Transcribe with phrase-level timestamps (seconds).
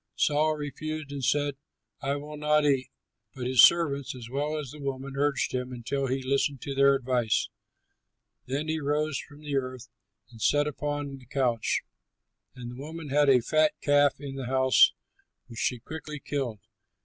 [0.15, 1.57] Saul refused and said,
[2.01, 2.89] "I will not eat";
[3.35, 6.95] but his servants, as well as the woman, urged him, until he listened to their
[6.95, 7.49] advice.
[8.47, 9.89] Then he rose from the earth
[10.31, 11.83] and sat upon the couch.
[12.55, 14.91] And the woman had a fat calf in the house
[15.45, 16.61] which she quickly killed.